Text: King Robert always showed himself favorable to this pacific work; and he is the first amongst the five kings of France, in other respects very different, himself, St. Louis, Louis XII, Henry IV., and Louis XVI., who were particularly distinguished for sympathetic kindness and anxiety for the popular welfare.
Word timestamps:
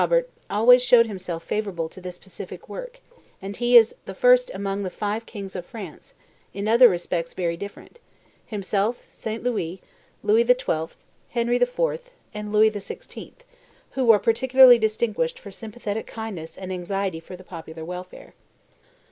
King 0.01 0.05
Robert 0.05 0.29
always 0.49 0.81
showed 0.81 1.05
himself 1.05 1.43
favorable 1.43 1.87
to 1.87 2.01
this 2.01 2.17
pacific 2.17 2.67
work; 2.67 3.01
and 3.39 3.55
he 3.57 3.77
is 3.77 3.93
the 4.05 4.15
first 4.15 4.49
amongst 4.51 4.83
the 4.83 4.89
five 4.89 5.27
kings 5.27 5.55
of 5.55 5.63
France, 5.63 6.15
in 6.55 6.67
other 6.67 6.89
respects 6.89 7.35
very 7.35 7.55
different, 7.55 7.99
himself, 8.47 9.07
St. 9.11 9.43
Louis, 9.43 9.79
Louis 10.23 10.43
XII, 10.43 10.95
Henry 11.29 11.57
IV., 11.57 12.09
and 12.33 12.51
Louis 12.51 12.71
XVI., 12.71 13.31
who 13.91 14.05
were 14.05 14.17
particularly 14.17 14.79
distinguished 14.79 15.37
for 15.39 15.51
sympathetic 15.51 16.07
kindness 16.07 16.57
and 16.57 16.73
anxiety 16.73 17.19
for 17.19 17.35
the 17.35 17.43
popular 17.43 17.85
welfare. 17.85 18.33